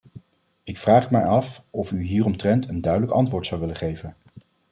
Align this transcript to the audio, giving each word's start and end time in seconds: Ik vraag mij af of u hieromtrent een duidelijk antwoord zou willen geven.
Ik 0.63 0.77
vraag 0.77 1.11
mij 1.11 1.23
af 1.25 1.63
of 1.69 1.91
u 1.91 2.01
hieromtrent 2.03 2.69
een 2.69 2.81
duidelijk 2.81 3.11
antwoord 3.13 3.45
zou 3.45 3.61
willen 3.61 3.75
geven. 3.75 4.15